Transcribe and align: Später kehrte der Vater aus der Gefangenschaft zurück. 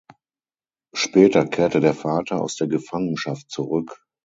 Später 0.95 1.45
kehrte 1.45 1.79
der 1.79 1.93
Vater 1.93 2.41
aus 2.41 2.55
der 2.55 2.65
Gefangenschaft 2.65 3.51
zurück. 3.51 4.03